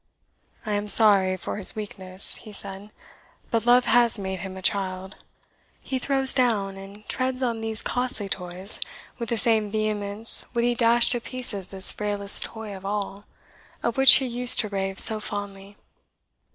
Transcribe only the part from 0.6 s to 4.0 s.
"I am sorry for his weakness," he said, "but love